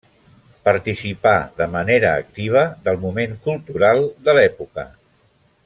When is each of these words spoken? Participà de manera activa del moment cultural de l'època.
Participà 0.67 1.33
de 1.59 1.67
manera 1.75 2.13
activa 2.23 2.63
del 2.89 2.99
moment 3.05 3.37
cultural 3.49 4.03
de 4.29 4.39
l'època. 4.39 4.91